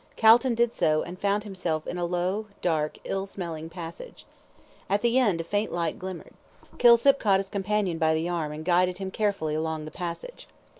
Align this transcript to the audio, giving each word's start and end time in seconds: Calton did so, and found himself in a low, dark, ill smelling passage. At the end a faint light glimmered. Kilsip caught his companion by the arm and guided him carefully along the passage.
Calton 0.15 0.55
did 0.55 0.73
so, 0.73 1.03
and 1.03 1.19
found 1.19 1.43
himself 1.43 1.85
in 1.85 1.95
a 1.99 2.05
low, 2.05 2.47
dark, 2.63 2.97
ill 3.03 3.27
smelling 3.27 3.69
passage. 3.69 4.25
At 4.89 5.03
the 5.03 5.19
end 5.19 5.39
a 5.39 5.43
faint 5.43 5.71
light 5.71 5.99
glimmered. 5.99 6.33
Kilsip 6.79 7.19
caught 7.19 7.39
his 7.39 7.51
companion 7.51 7.99
by 7.99 8.15
the 8.15 8.27
arm 8.27 8.51
and 8.51 8.65
guided 8.65 8.97
him 8.97 9.11
carefully 9.11 9.53
along 9.53 9.85
the 9.85 9.91
passage. 9.91 10.47